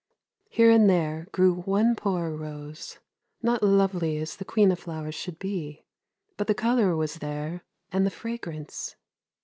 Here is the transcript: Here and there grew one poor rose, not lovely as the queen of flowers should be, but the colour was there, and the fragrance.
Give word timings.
Here 0.49 0.71
and 0.71 0.89
there 0.89 1.27
grew 1.31 1.53
one 1.53 1.95
poor 1.95 2.31
rose, 2.35 2.97
not 3.43 3.61
lovely 3.61 4.17
as 4.17 4.35
the 4.35 4.43
queen 4.43 4.71
of 4.71 4.79
flowers 4.79 5.13
should 5.13 5.37
be, 5.37 5.85
but 6.37 6.47
the 6.47 6.55
colour 6.55 6.95
was 6.95 7.19
there, 7.19 7.63
and 7.91 8.03
the 8.03 8.09
fragrance. 8.09 8.95